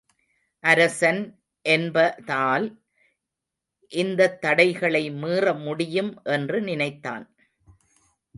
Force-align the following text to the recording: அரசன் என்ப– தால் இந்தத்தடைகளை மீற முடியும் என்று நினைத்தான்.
அரசன் 0.63 1.19
என்ப– 1.65 2.23
தால் 2.25 2.65
இந்தத்தடைகளை 3.91 5.03
மீற 5.19 5.53
முடியும் 5.53 6.11
என்று 6.23 6.61
நினைத்தான். 6.61 7.25